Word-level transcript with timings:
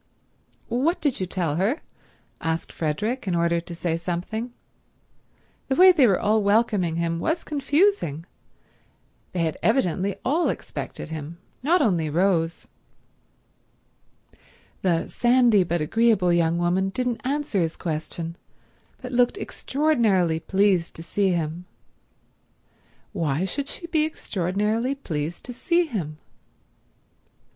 "What 0.67 0.99
did 0.99 1.19
you 1.19 1.27
tell 1.27 1.57
her?" 1.57 1.77
asked 2.41 2.73
Frederick, 2.73 3.27
in 3.27 3.35
order 3.35 3.61
to 3.61 3.75
say 3.75 3.97
something. 3.97 4.51
The 5.67 5.75
way 5.75 5.91
they 5.91 6.07
were 6.07 6.19
all 6.19 6.41
welcoming 6.41 6.95
him 6.95 7.19
was 7.19 7.43
confusing. 7.43 8.25
They 9.31 9.41
had 9.43 9.59
evidently 9.61 10.15
all 10.25 10.49
expected 10.49 11.09
him, 11.09 11.37
not 11.61 11.83
only 11.83 12.09
Rose. 12.09 12.67
The 14.81 15.05
sandy 15.07 15.63
but 15.63 15.81
agreeable 15.81 16.33
young 16.33 16.57
woman 16.57 16.89
didn't 16.89 17.21
answer 17.23 17.61
his 17.61 17.77
question, 17.77 18.37
but 19.03 19.11
looked 19.11 19.37
extraordinarily 19.37 20.39
pleased 20.39 20.95
to 20.95 21.03
see 21.03 21.29
him. 21.29 21.65
Why 23.13 23.45
should 23.45 23.69
she 23.69 23.85
be 23.85 24.03
extraordinarily 24.07 24.95
pleased 24.95 25.43
to 25.45 25.53
see 25.53 25.85
him? 25.85 26.17